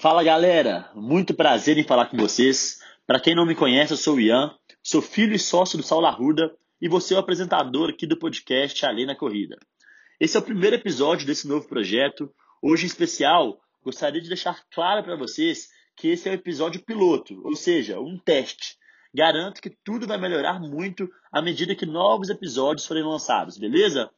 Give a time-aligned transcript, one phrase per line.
[0.00, 2.78] Fala galera, muito prazer em falar com vocês.
[3.04, 6.06] Para quem não me conhece, eu sou o Ian, sou filho e sócio do Saulo
[6.06, 9.58] Arruda e você é o apresentador aqui do podcast Além na Corrida.
[10.20, 12.32] Esse é o primeiro episódio desse novo projeto.
[12.62, 17.44] Hoje, em especial, gostaria de deixar claro para vocês que esse é o episódio piloto,
[17.44, 18.76] ou seja, um teste.
[19.12, 24.08] Garanto que tudo vai melhorar muito à medida que novos episódios forem lançados, beleza?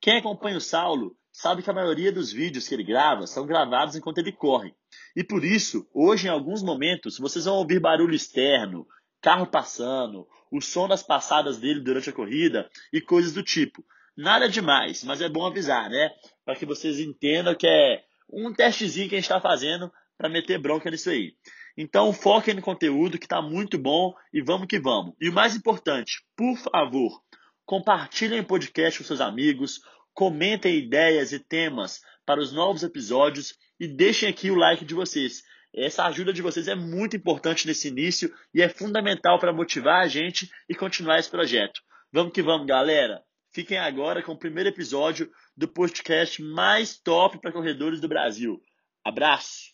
[0.00, 3.94] Quem acompanha o Saulo sabe que a maioria dos vídeos que ele grava são gravados
[3.94, 4.74] enquanto ele corre.
[5.14, 8.84] E por isso, hoje em alguns momentos, vocês vão ouvir barulho externo,
[9.20, 13.84] carro passando, o som das passadas dele durante a corrida e coisas do tipo.
[14.16, 16.10] Nada demais, mas é bom avisar, né?
[16.44, 20.58] Para que vocês entendam que é um testezinho que a gente está fazendo para meter
[20.58, 21.34] bronca nisso aí.
[21.76, 25.14] Então foquem no conteúdo que está muito bom e vamos que vamos.
[25.20, 27.22] E o mais importante, por favor,
[27.64, 29.80] compartilhem o podcast com seus amigos,
[30.18, 35.44] comentem ideias e temas para os novos episódios e deixem aqui o like de vocês.
[35.72, 40.08] Essa ajuda de vocês é muito importante nesse início e é fundamental para motivar a
[40.08, 41.80] gente e continuar esse projeto.
[42.12, 43.22] Vamos que vamos, galera!
[43.52, 48.60] Fiquem agora com o primeiro episódio do podcast mais top para corredores do Brasil.
[49.04, 49.72] Abraço!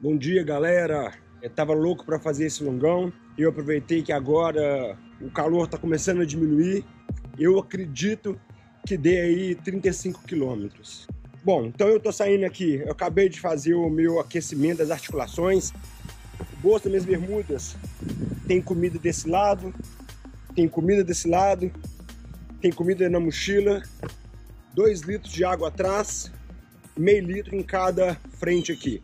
[0.00, 1.16] Bom dia, galera.
[1.40, 6.20] Eu tava louco para fazer esse longão eu aproveitei que agora o calor está começando
[6.20, 6.84] a diminuir.
[7.38, 8.40] Eu acredito
[8.86, 11.06] que dê aí 35 quilômetros.
[11.44, 12.76] Bom, então eu tô saindo aqui.
[12.76, 15.70] Eu acabei de fazer o meu aquecimento das articulações.
[15.70, 17.76] O bolso das minhas bermudas
[18.46, 19.74] tem comida desse lado,
[20.54, 21.70] tem comida desse lado,
[22.60, 23.82] tem comida na mochila,
[24.74, 26.32] dois litros de água atrás,
[26.96, 29.02] meio litro em cada frente aqui.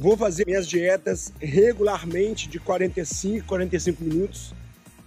[0.00, 4.54] Vou fazer minhas dietas regularmente de 45, 45 minutos.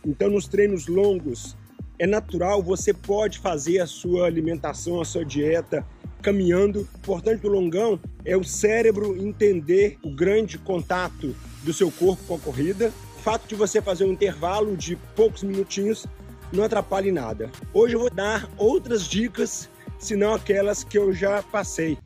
[0.06, 1.56] Então, nos treinos longos,
[1.98, 5.88] é natural, você pode fazer a sua alimentação, a sua dieta
[6.22, 6.80] caminhando.
[6.80, 11.34] O importante do longão é o cérebro entender o grande contato
[11.64, 12.92] do seu corpo com a corrida.
[13.18, 16.06] O fato de você fazer um intervalo de poucos minutinhos
[16.52, 17.50] não atrapalha em nada.
[17.74, 21.98] Hoje eu vou dar outras dicas, senão aquelas que eu já passei.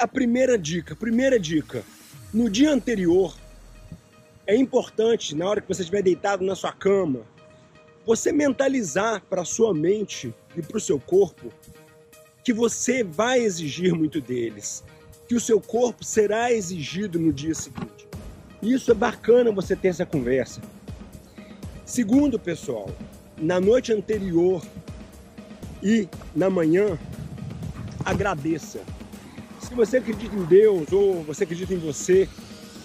[0.00, 1.84] A primeira dica, primeira dica,
[2.32, 3.36] no dia anterior,
[4.46, 7.20] é importante, na hora que você estiver deitado na sua cama,
[8.06, 11.52] você mentalizar para sua mente e para o seu corpo
[12.42, 14.82] que você vai exigir muito deles,
[15.28, 18.08] que o seu corpo será exigido no dia seguinte.
[18.62, 20.62] Isso é bacana você ter essa conversa.
[21.84, 22.88] Segundo, pessoal,
[23.36, 24.62] na noite anterior
[25.82, 26.98] e na manhã,
[28.02, 28.80] agradeça
[29.60, 32.28] se você acredita em Deus ou você acredita em você,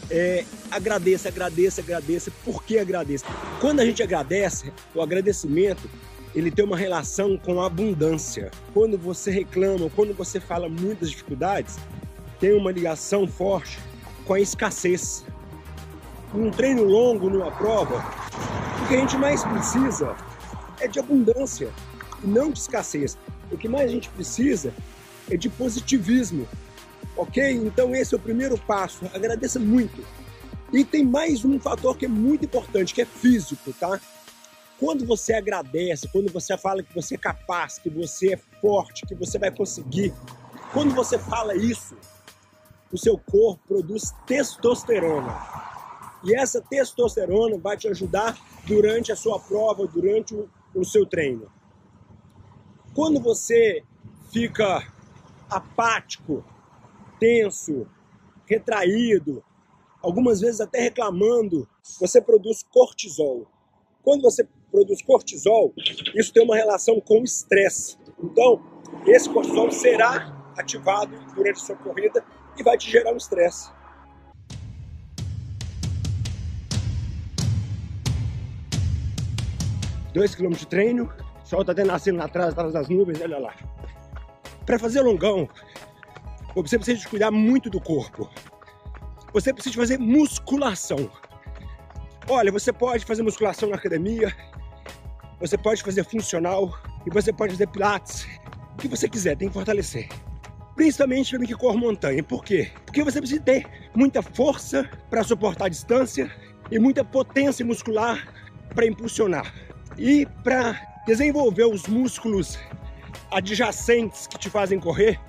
[0.09, 2.31] é, agradeça, agradeça, agradeça.
[2.43, 3.25] Por que agradeça?
[3.59, 5.89] Quando a gente agradece, o agradecimento
[6.35, 8.51] ele tem uma relação com a abundância.
[8.73, 11.77] Quando você reclama, quando você fala muitas dificuldades,
[12.39, 13.79] tem uma ligação forte
[14.25, 15.25] com a escassez.
[16.33, 18.03] Num treino longo, numa prova,
[18.83, 20.15] o que a gente mais precisa
[20.81, 21.69] é de abundância,
[22.21, 23.17] não de escassez.
[23.49, 24.73] O que mais a gente precisa
[25.31, 26.45] é de positivismo,
[27.17, 27.53] Ok?
[27.53, 29.05] Então esse é o primeiro passo.
[29.13, 30.05] Agradeça muito.
[30.73, 33.99] E tem mais um fator que é muito importante, que é físico, tá?
[34.79, 39.15] Quando você agradece, quando você fala que você é capaz, que você é forte, que
[39.15, 40.13] você vai conseguir,
[40.73, 41.95] quando você fala isso,
[42.91, 45.33] o seu corpo produz testosterona.
[46.23, 51.49] E essa testosterona vai te ajudar durante a sua prova, durante o, o seu treino.
[52.93, 53.83] Quando você
[54.31, 54.85] fica
[55.49, 56.43] apático,
[57.19, 57.87] tenso,
[58.45, 59.43] retraído,
[60.01, 61.67] algumas vezes até reclamando,
[61.99, 63.47] você produz cortisol.
[64.03, 65.73] Quando você produz cortisol,
[66.13, 67.97] isso tem uma relação com estresse.
[68.23, 68.61] Então,
[69.07, 72.23] esse cortisol será ativado durante a sua corrida
[72.57, 73.71] e vai te gerar um estresse.
[80.13, 81.11] Dois quilômetros de treino,
[81.43, 83.53] o sol está até nascendo atrás, atrás das nuvens, olha lá.
[84.65, 85.49] Para fazer longão,
[86.61, 88.29] você precisa cuidar muito do corpo.
[89.33, 91.09] Você precisa fazer musculação.
[92.29, 94.35] Olha, você pode fazer musculação na academia,
[95.39, 96.73] você pode fazer funcional
[97.05, 98.25] e você pode fazer pilates.
[98.73, 100.07] O que você quiser, tem que fortalecer.
[100.75, 102.23] Principalmente para mim que corre montanha.
[102.23, 102.71] Por quê?
[102.85, 106.31] Porque você precisa ter muita força para suportar a distância
[106.71, 108.27] e muita potência muscular
[108.73, 109.53] para impulsionar.
[109.97, 112.57] E para desenvolver os músculos
[113.31, 115.19] adjacentes que te fazem correr,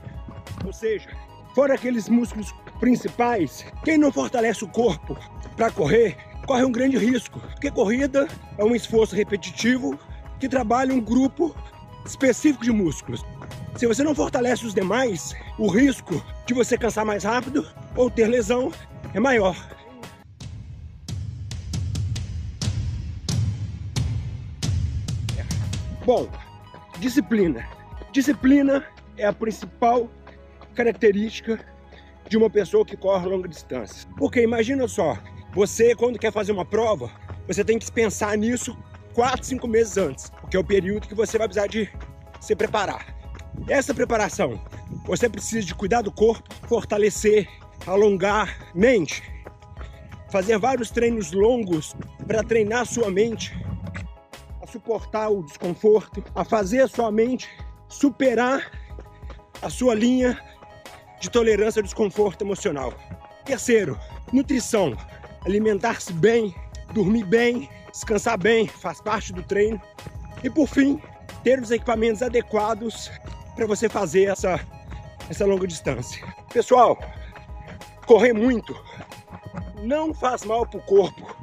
[0.65, 1.11] ou seja,
[1.55, 5.17] fora aqueles músculos principais, quem não fortalece o corpo
[5.57, 6.17] para correr
[6.47, 9.99] corre um grande risco, porque corrida é um esforço repetitivo
[10.39, 11.55] que trabalha um grupo
[12.05, 13.25] específico de músculos.
[13.77, 17.67] Se você não fortalece os demais, o risco de você cansar mais rápido
[17.97, 18.71] ou ter lesão
[19.13, 19.57] é maior.
[26.07, 26.29] Bom,
[27.01, 27.67] disciplina.
[28.13, 28.87] Disciplina
[29.19, 30.09] é a principal
[30.77, 31.59] característica
[32.29, 34.09] de uma pessoa que corre longa distância.
[34.17, 35.19] Porque imagina só,
[35.53, 37.11] você quando quer fazer uma prova,
[37.47, 38.77] você tem que pensar nisso
[39.15, 41.91] 4, 5 meses antes, porque é o período que você vai precisar de
[42.41, 43.17] se preparar.
[43.69, 44.61] Essa preparação,
[45.07, 47.49] você precisa de cuidar do corpo, fortalecer,
[47.87, 49.23] alongar mente,
[50.31, 51.97] fazer vários treinos longos
[52.27, 53.57] para treinar sua mente
[54.63, 57.49] a suportar o desconforto, a fazer a sua mente
[57.89, 58.71] superar
[59.63, 60.39] a sua linha
[61.21, 62.93] de tolerância ao desconforto emocional.
[63.45, 63.99] Terceiro,
[64.33, 64.97] nutrição.
[65.45, 66.55] Alimentar-se bem,
[66.93, 69.81] dormir bem, descansar bem, faz parte do treino.
[70.43, 71.01] E por fim,
[71.43, 73.11] ter os equipamentos adequados
[73.55, 74.61] para você fazer essa,
[75.31, 76.27] essa longa distância.
[76.53, 76.99] Pessoal,
[78.07, 78.77] correr muito
[79.83, 81.37] não faz mal para o corpo,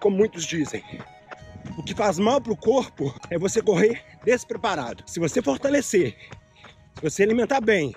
[0.00, 0.82] como muitos dizem.
[1.76, 5.04] O que faz mal para o corpo é você correr despreparado.
[5.06, 6.16] Se você fortalecer,
[6.94, 7.94] se você alimentar bem,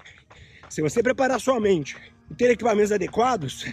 [0.70, 1.96] se você preparar sua mente
[2.30, 3.66] e ter equipamentos adequados,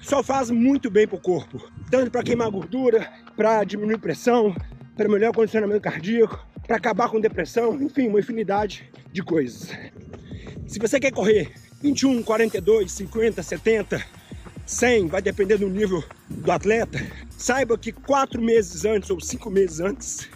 [0.00, 1.70] só faz muito bem para o corpo.
[1.90, 4.54] Tanto para queimar gordura, para diminuir pressão,
[4.96, 9.70] para melhorar o condicionamento cardíaco, para acabar com depressão, enfim, uma infinidade de coisas.
[10.66, 11.52] Se você quer correr
[11.82, 14.04] 21, 42, 50, 70,
[14.64, 16.98] 100, vai depender do nível do atleta,
[17.30, 20.28] saiba que quatro meses antes ou cinco meses antes,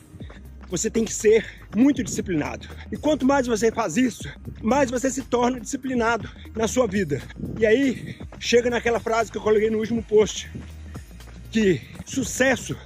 [0.69, 2.69] você tem que ser muito disciplinado.
[2.91, 4.29] E quanto mais você faz isso,
[4.61, 7.23] mais você se torna disciplinado na sua vida.
[7.59, 10.51] E aí, chega naquela frase que eu coloquei no último post,
[11.51, 12.77] que sucesso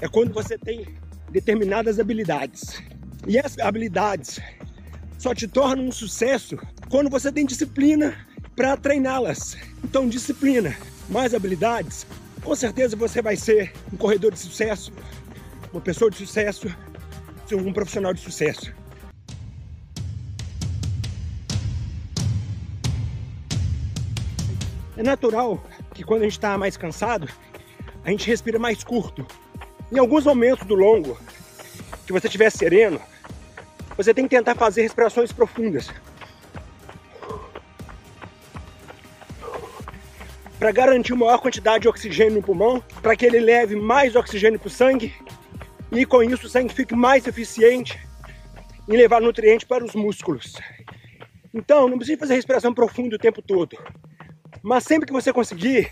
[0.00, 0.86] é quando você tem
[1.30, 2.82] determinadas habilidades.
[3.26, 4.40] E essas habilidades
[5.18, 6.56] só te tornam um sucesso
[6.88, 8.14] quando você tem disciplina
[8.54, 9.56] para treiná-las.
[9.82, 10.76] Então, disciplina
[11.08, 12.06] mais habilidades,
[12.42, 14.92] com certeza você vai ser um corredor de sucesso,
[15.72, 16.68] uma pessoa de sucesso,
[17.54, 18.72] um profissional de sucesso.
[24.96, 25.62] É natural
[25.94, 27.28] que quando a gente está mais cansado,
[28.04, 29.26] a gente respira mais curto.
[29.92, 31.18] Em alguns momentos do longo,
[32.04, 33.00] que você estiver sereno,
[33.96, 35.88] você tem que tentar fazer respirações profundas.
[40.58, 44.66] para garantir maior quantidade de oxigênio no pulmão, para que ele leve mais oxigênio para
[44.66, 45.14] o sangue
[45.90, 47.98] e com isso o sangue fique mais eficiente
[48.88, 50.54] em levar nutrientes para os músculos.
[51.52, 53.76] Então, não precisa fazer respiração profunda o tempo todo,
[54.62, 55.90] mas sempre que você conseguir,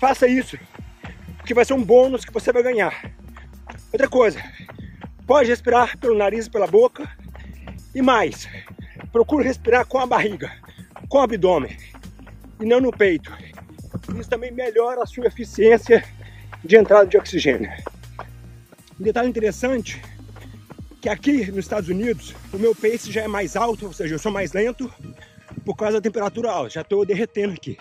[0.00, 0.58] faça isso,
[1.36, 3.12] porque vai ser um bônus que você vai ganhar.
[3.92, 4.42] Outra coisa,
[5.26, 7.08] pode respirar pelo nariz e pela boca
[7.94, 8.48] e mais,
[9.12, 10.50] procure respirar com a barriga,
[11.08, 11.76] com o abdômen
[12.60, 13.30] e não no peito.
[14.18, 16.02] Isso também melhora a sua eficiência
[16.64, 17.70] de entrada de oxigênio.
[19.02, 20.00] Um detalhe interessante
[21.00, 24.18] que aqui nos Estados Unidos o meu pace já é mais alto, ou seja, eu
[24.20, 24.88] sou mais lento
[25.64, 27.76] por causa da temperatura alta, já estou derretendo aqui.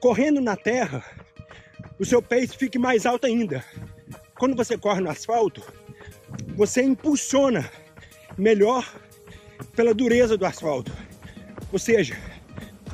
[0.00, 1.04] Correndo na terra,
[1.96, 3.64] o seu pace fica mais alto ainda.
[4.36, 5.62] Quando você corre no asfalto,
[6.56, 7.70] você impulsiona
[8.36, 8.84] melhor
[9.76, 10.90] pela dureza do asfalto.
[11.72, 12.18] Ou seja,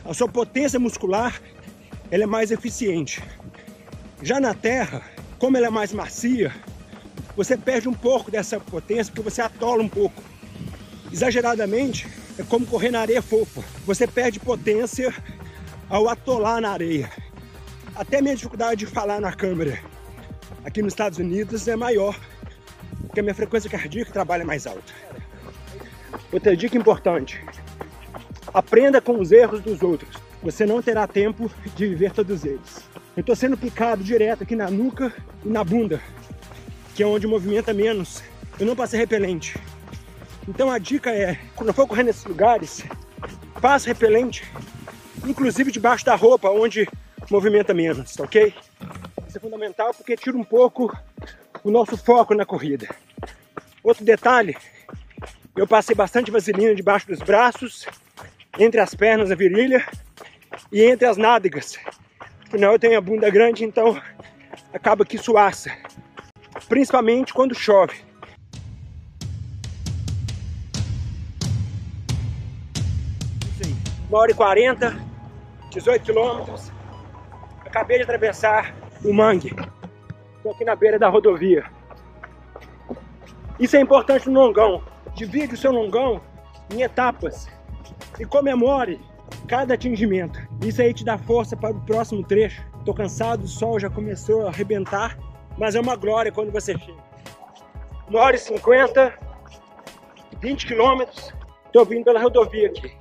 [0.05, 1.41] a sua potência muscular
[2.11, 3.23] ela é mais eficiente.
[4.23, 5.03] Já na terra,
[5.39, 6.53] como ela é mais macia,
[7.37, 10.23] você perde um pouco dessa potência porque você atola um pouco.
[11.13, 13.63] Exageradamente, é como correr na areia fofa.
[13.85, 15.15] Você perde potência
[15.89, 17.11] ao atolar na areia.
[17.95, 19.79] Até minha dificuldade de falar na câmera
[20.65, 22.19] aqui nos Estados Unidos é maior,
[23.07, 24.93] porque a minha frequência cardíaca trabalha mais alta.
[26.33, 27.45] Outra dica importante:
[28.53, 32.85] aprenda com os erros dos outros você não terá tempo de viver todos eles.
[33.17, 35.13] Eu estou sendo picado direto aqui na nuca
[35.45, 36.01] e na bunda,
[36.97, 38.23] que é onde movimenta menos.
[38.59, 39.55] Eu não passei repelente.
[40.49, 42.83] Então a dica é, quando for correr nesses lugares,
[43.61, 44.51] passe repelente,
[45.27, 46.89] inclusive debaixo da roupa, onde
[47.31, 48.55] movimenta menos, ok?
[49.29, 50.91] Isso é fundamental porque tira um pouco
[51.63, 52.89] o nosso foco na corrida.
[53.85, 54.57] Outro detalhe,
[55.55, 57.87] eu passei bastante vaselina debaixo dos braços,
[58.59, 59.87] entre as pernas, a virilha,
[60.73, 61.79] e entre as nádegas.
[62.47, 64.01] Afinal, eu tenho a bunda grande, então
[64.73, 65.71] acaba que suaça
[66.69, 68.05] principalmente quando chove.
[74.09, 74.97] Uma hora e quarenta,
[75.71, 76.71] 18 quilômetros.
[77.65, 79.55] Acabei de atravessar o mangue.
[80.37, 81.65] Estou aqui na beira da rodovia.
[83.59, 84.83] Isso é importante no longão.
[85.15, 86.21] Divide o seu longão
[86.73, 87.49] em etapas
[88.19, 89.01] e comemore
[89.49, 90.39] cada atingimento.
[90.65, 92.63] Isso aí te dá força para o próximo trecho.
[92.85, 95.19] Tô cansado, o sol já começou a arrebentar
[95.59, 97.07] mas é uma glória quando você chega.
[98.09, 99.13] Uma hora e cinquenta,
[100.41, 101.33] 20 quilômetros,
[101.67, 102.97] estou vindo pela rodovia aqui.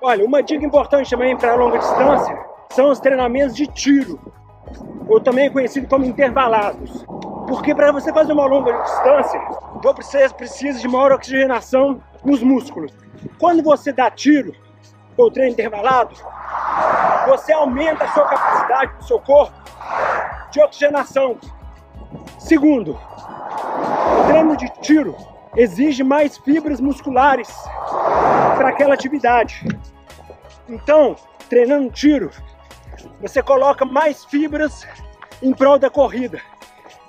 [0.00, 4.20] Olha, uma dica importante também para longa distância são os treinamentos de tiro,
[5.08, 7.04] ou também conhecido como intervalados.
[7.48, 9.40] Porque para você fazer uma longa distância,
[9.82, 12.92] você precisa de maior oxigenação nos músculos.
[13.38, 14.52] Quando você dá tiro,
[15.16, 16.14] ou treino intervalado,
[17.26, 19.54] você aumenta a sua capacidade do seu corpo
[20.50, 21.38] de oxigenação.
[22.38, 25.16] Segundo, o treino de tiro
[25.56, 27.48] exige mais fibras musculares
[28.56, 29.66] para aquela atividade.
[30.68, 31.16] Então,
[31.48, 32.30] treinando tiro,
[33.20, 34.86] você coloca mais fibras
[35.42, 36.40] em prol da corrida.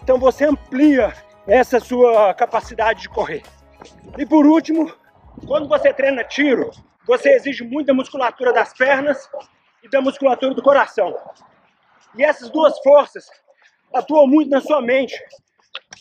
[0.02, 1.14] Então você amplia
[1.46, 3.44] essa sua capacidade de correr.
[4.18, 4.92] E por último,
[5.46, 6.72] quando você treina tiro,
[7.06, 9.30] você exige muita musculatura das pernas
[9.84, 11.16] e da musculatura do coração.
[12.18, 13.30] E essas duas forças
[13.94, 15.16] atuam muito na sua mente.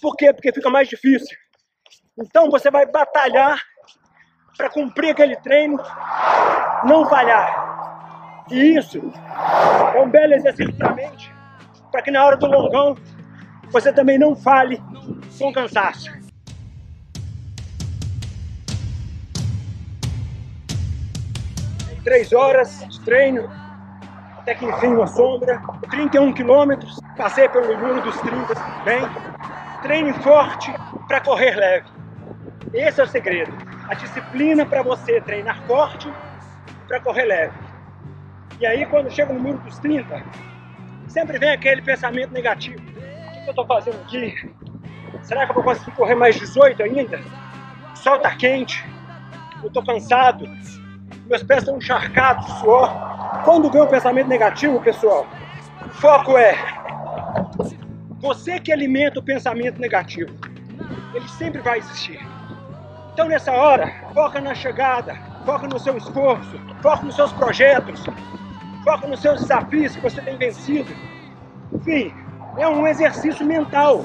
[0.00, 0.32] Por quê?
[0.32, 1.36] Porque fica mais difícil.
[2.18, 3.62] Então você vai batalhar
[4.56, 5.76] para cumprir aquele treino,
[6.84, 8.44] não falhar.
[8.50, 9.00] E isso
[9.94, 11.30] é um belo exercício para a mente,
[11.90, 12.96] para que na hora do longão
[13.70, 14.80] você também não fale
[15.38, 16.10] com cansaço.
[22.04, 23.50] Três horas de treino,
[24.46, 25.60] até que enfim uma sombra,
[25.90, 29.00] 31 quilômetros, passei pelo muro dos 30 bem,
[29.82, 30.72] treine forte
[31.08, 31.88] para correr leve.
[32.72, 33.52] Esse é o segredo.
[33.88, 36.08] A disciplina para você treinar forte
[36.86, 37.54] para correr leve.
[38.60, 40.22] E aí quando chega no muro dos 30,
[41.08, 42.78] sempre vem aquele pensamento negativo.
[42.78, 44.32] O que eu estou fazendo aqui?
[45.22, 47.20] Será que eu vou conseguir correr mais 18 ainda?
[47.92, 48.86] O sol está quente,
[49.60, 50.48] eu estou cansado,
[51.28, 52.90] meus pés estão encharcados de suor.
[53.44, 55.26] Quando vem um pensamento negativo, pessoal,
[55.84, 56.56] o foco é
[58.20, 60.32] você que alimenta o pensamento negativo.
[61.14, 62.20] Ele sempre vai existir.
[63.12, 68.04] Então nessa hora, foca na chegada, foca no seu esforço, foca nos seus projetos,
[68.84, 70.92] foca nos seus desafios que você tem vencido.
[71.72, 72.12] Enfim,
[72.58, 74.04] é um exercício mental.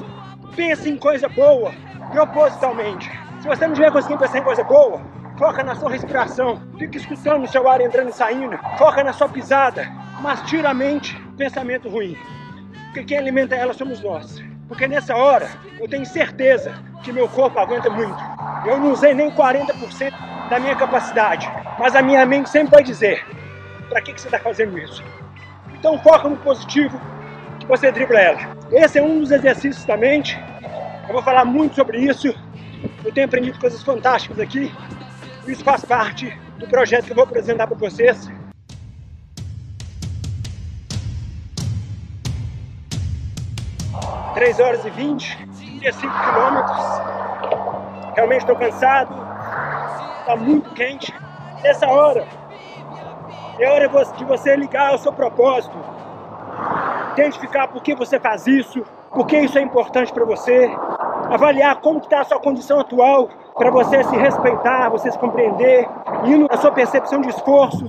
[0.56, 1.72] Pense em coisa boa,
[2.10, 3.10] propositalmente.
[3.40, 5.00] Se você não estiver conseguindo pensar em coisa boa,
[5.38, 6.60] Foca na sua respiração.
[6.78, 8.58] Fica escutando o seu ar entrando e saindo.
[8.78, 9.90] Foca na sua pisada.
[10.20, 12.16] Mas tira a mente pensamento ruim.
[12.86, 14.42] Porque quem alimenta ela somos nós.
[14.68, 15.48] Porque nessa hora
[15.80, 18.18] eu tenho certeza que meu corpo aguenta muito.
[18.66, 20.12] Eu não usei nem 40%
[20.48, 21.50] da minha capacidade.
[21.78, 23.24] Mas a minha mente sempre vai dizer:
[23.88, 25.02] para que, que você está fazendo isso?
[25.74, 27.00] Então foca no positivo
[27.58, 28.56] que você dribla ela.
[28.70, 30.38] Esse é um dos exercícios da mente.
[31.08, 32.34] Eu vou falar muito sobre isso.
[33.04, 34.72] Eu tenho aprendido coisas fantásticas aqui.
[35.46, 38.30] Isso faz parte do projeto que eu vou apresentar para vocês.
[44.34, 45.36] Três horas e 20,
[45.80, 46.78] 35 quilômetros.
[48.14, 49.14] Realmente estou cansado,
[50.20, 51.12] está muito quente.
[51.62, 52.26] Nessa hora,
[53.58, 55.76] é hora de você ligar ao seu propósito,
[57.12, 60.70] identificar por que você faz isso, por que isso é importante para você,
[61.30, 63.28] avaliar como está a sua condição atual
[63.62, 65.88] para você se respeitar, você se compreender,
[66.24, 67.88] indo na sua percepção de esforço.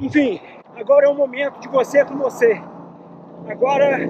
[0.00, 0.40] Enfim,
[0.74, 2.58] agora é o momento de você com você.
[3.46, 4.00] Agora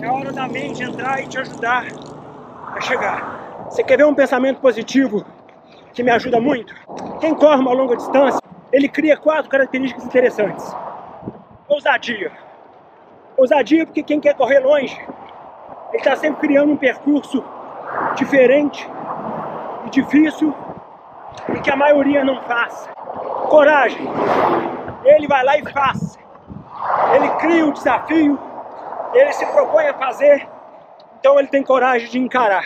[0.00, 1.84] é a hora da mente entrar e te ajudar
[2.74, 3.66] a chegar.
[3.68, 5.26] Você quer ver um pensamento positivo
[5.92, 6.74] que me ajuda muito?
[7.20, 8.40] Quem corre uma longa distância,
[8.72, 10.74] ele cria quatro características interessantes.
[11.68, 12.32] Ousadia.
[13.36, 14.98] Ousadia porque quem quer correr longe,
[15.90, 17.44] ele está sempre criando um percurso
[18.14, 18.88] diferente
[19.86, 20.54] e difícil
[21.54, 22.88] e que a maioria não faz.
[23.48, 24.06] Coragem.
[25.04, 26.18] Ele vai lá e faz.
[27.14, 28.38] Ele cria o desafio,
[29.12, 30.46] ele se propõe a fazer,
[31.18, 32.64] então ele tem coragem de encarar.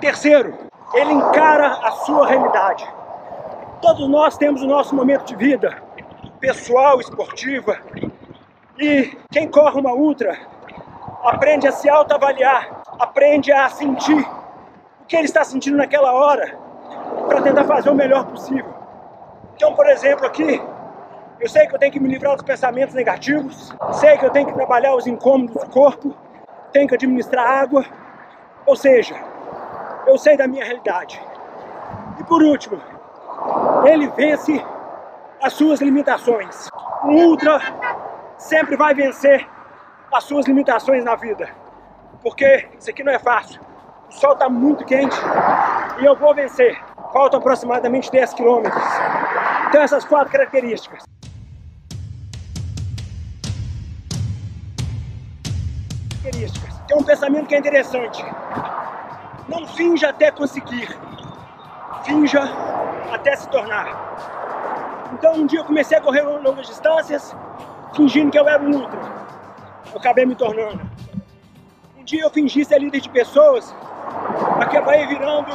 [0.00, 0.56] Terceiro,
[0.94, 2.88] ele encara a sua realidade.
[3.82, 5.82] Todos nós temos o nosso momento de vida,
[6.38, 7.78] pessoal, esportiva,
[8.78, 10.38] e quem corre uma ultra
[11.24, 14.26] aprende a se autoavaliar, aprende a sentir
[15.10, 16.56] que ele está sentindo naquela hora
[17.26, 18.72] para tentar fazer o melhor possível.
[19.56, 20.62] Então, por exemplo, aqui,
[21.40, 24.46] eu sei que eu tenho que me livrar dos pensamentos negativos, sei que eu tenho
[24.46, 26.16] que trabalhar os incômodos do corpo,
[26.72, 27.84] tenho que administrar água,
[28.64, 29.16] ou seja,
[30.06, 31.20] eu sei da minha realidade.
[32.20, 32.80] E por último,
[33.86, 34.64] ele vence
[35.42, 36.68] as suas limitações.
[37.02, 37.58] O ultra
[38.38, 39.44] sempre vai vencer
[40.12, 41.48] as suas limitações na vida.
[42.22, 43.69] Porque isso aqui não é fácil.
[44.10, 45.16] O sol está muito quente
[46.00, 46.76] e eu vou vencer.
[47.12, 48.82] Faltam aproximadamente 10 quilômetros.
[49.68, 51.04] Então essas quatro características.
[56.22, 56.80] Características.
[56.88, 58.24] Tem um pensamento que é interessante.
[59.48, 60.88] Não finja até conseguir.
[62.02, 62.42] Finja
[63.12, 63.86] até se tornar.
[65.12, 67.34] Então um dia eu comecei a correr longas distâncias,
[67.94, 69.00] fingindo que eu era um ultra.
[69.92, 70.80] Eu acabei me tornando.
[71.96, 73.72] Um dia eu fingi ser líder de pessoas,
[74.60, 75.50] acabei virando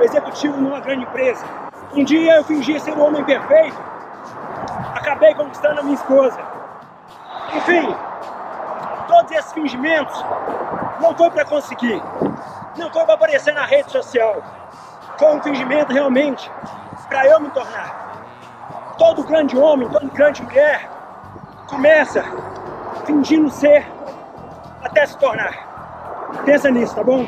[0.00, 1.44] executivo numa grande empresa.
[1.94, 3.76] Um dia eu fingi ser um homem perfeito,
[4.94, 6.38] acabei conquistando a minha esposa.
[7.54, 7.94] Enfim,
[9.08, 10.24] todos esses fingimentos
[11.00, 12.02] não foi para conseguir,
[12.76, 14.42] não foi para aparecer na rede social,
[15.18, 16.50] foi um fingimento realmente
[17.08, 18.06] para eu me tornar.
[18.98, 20.88] Todo grande homem, toda grande mulher
[21.68, 22.24] começa
[23.04, 23.86] fingindo ser
[24.82, 25.54] até se tornar.
[26.44, 27.26] Pensa nisso, tá bom?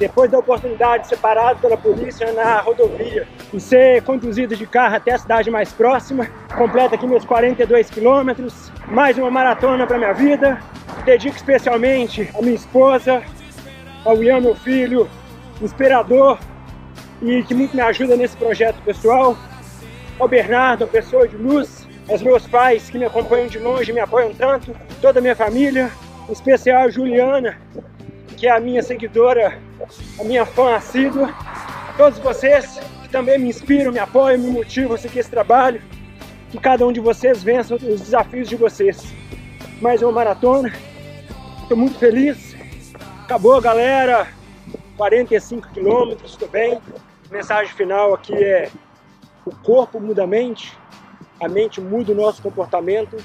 [0.00, 4.96] Depois da oportunidade de ser parado pela polícia na rodovia e ser conduzido de carro
[4.96, 6.26] até a cidade mais próxima,
[6.56, 10.58] completo aqui meus 42 quilômetros, mais uma maratona para minha vida.
[11.04, 13.22] Dedico especialmente a minha esposa,
[14.02, 15.06] ao Ian, meu filho,
[15.60, 16.38] inspirador
[17.20, 19.36] e que muito me ajuda nesse projeto pessoal,
[20.18, 24.32] ao Bernardo, pessoa de luz, aos meus pais que me acompanham de longe, me apoiam
[24.32, 25.90] tanto, toda a minha família,
[26.26, 27.60] em especial a Juliana,
[28.38, 29.58] que é a minha seguidora,
[30.18, 31.34] a minha fã assídua,
[31.96, 35.82] todos vocês que também me inspiram, me apoiam, me motivam a seguir esse trabalho,
[36.50, 39.12] que cada um de vocês vença os desafios de vocês.
[39.80, 40.72] Mais uma maratona,
[41.62, 42.54] estou muito feliz.
[43.24, 44.28] Acabou, galera.
[44.96, 46.78] 45 quilômetros, estou bem.
[47.30, 48.70] Mensagem final aqui é:
[49.46, 50.76] o corpo muda a mente,
[51.40, 53.16] a mente muda o nosso comportamento,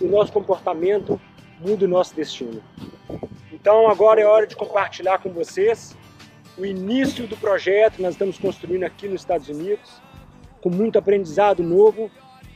[0.00, 1.20] e o nosso comportamento
[1.60, 2.60] muda o nosso destino.
[3.62, 5.96] Então agora é hora de compartilhar com vocês
[6.58, 10.02] o início do projeto que nós estamos construindo aqui nos Estados Unidos,
[10.60, 12.10] com muito aprendizado novo.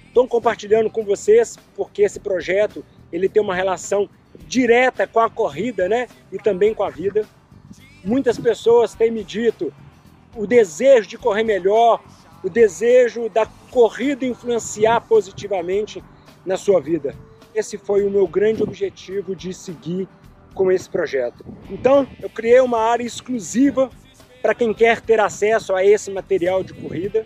[0.09, 4.11] Estou compartilhando com vocês porque esse projeto ele tem uma relação
[4.49, 6.09] direta com a corrida, né?
[6.33, 7.25] E também com a vida.
[8.03, 9.73] Muitas pessoas têm me dito
[10.35, 12.03] o desejo de correr melhor,
[12.43, 16.03] o desejo da corrida influenciar positivamente
[16.45, 17.15] na sua vida.
[17.55, 20.09] Esse foi o meu grande objetivo de seguir
[20.57, 21.45] com esse projeto.
[21.71, 23.91] Então, eu criei uma área exclusiva
[24.43, 27.25] para quem quer ter acesso a esse material de corrida.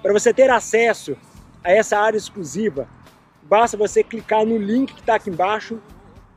[0.00, 1.16] Para você ter acesso
[1.62, 2.88] a essa área exclusiva,
[3.42, 5.82] basta você clicar no link que está aqui embaixo,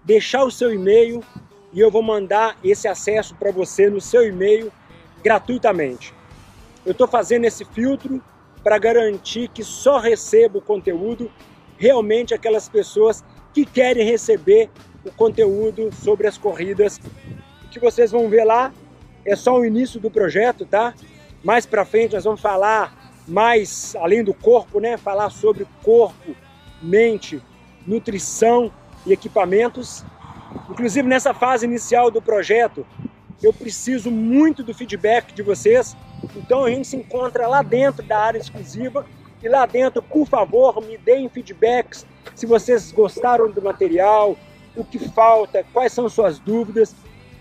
[0.03, 1.23] deixar o seu e-mail
[1.71, 4.71] e eu vou mandar esse acesso para você no seu e-mail
[5.23, 6.13] gratuitamente.
[6.85, 8.21] Eu estou fazendo esse filtro
[8.63, 11.31] para garantir que só recebo o conteúdo
[11.77, 14.69] realmente aquelas pessoas que querem receber
[15.05, 16.99] o conteúdo sobre as corridas.
[17.65, 18.73] O que vocês vão ver lá
[19.23, 20.93] é só o início do projeto, tá?
[21.43, 24.97] Mais para frente nós vamos falar mais além do corpo, né?
[24.97, 26.35] Falar sobre corpo,
[26.81, 27.41] mente,
[27.85, 28.71] nutrição
[29.05, 30.03] e equipamentos.
[30.69, 32.85] Inclusive nessa fase inicial do projeto,
[33.41, 35.95] eu preciso muito do feedback de vocês.
[36.35, 39.05] Então a gente se encontra lá dentro da área exclusiva
[39.43, 44.35] e lá dentro, por favor, me deem feedbacks se vocês gostaram do material,
[44.75, 46.95] o que falta, quais são suas dúvidas,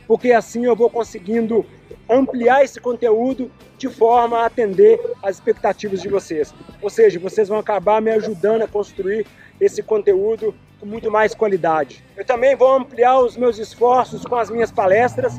[0.06, 1.64] porque assim eu vou conseguindo
[2.08, 6.54] ampliar esse conteúdo de forma a atender as expectativas de vocês.
[6.80, 9.26] Ou seja, vocês vão acabar me ajudando a construir
[9.60, 12.04] esse conteúdo com muito mais qualidade.
[12.16, 15.34] Eu também vou ampliar os meus esforços com as minhas palestras.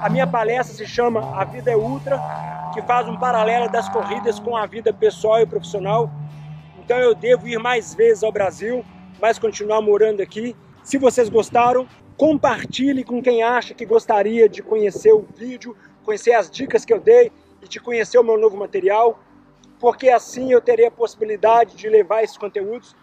[0.00, 2.18] A minha palestra se chama A Vida é Ultra,
[2.72, 6.10] que faz um paralelo das corridas com a vida pessoal e profissional.
[6.82, 8.84] Então eu devo ir mais vezes ao Brasil,
[9.20, 10.56] mas continuar morando aqui
[10.88, 16.50] se vocês gostaram, compartilhe com quem acha que gostaria de conhecer o vídeo, conhecer as
[16.50, 19.22] dicas que eu dei e de conhecer o meu novo material,
[19.78, 22.96] porque assim eu terei a possibilidade de levar esses conteúdos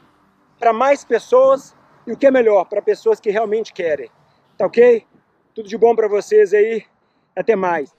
[0.58, 1.76] para mais pessoas
[2.08, 4.10] e o que é melhor, para pessoas que realmente querem.
[4.58, 5.06] Tá ok?
[5.54, 6.84] Tudo de bom para vocês aí.
[7.36, 7.94] Até mais.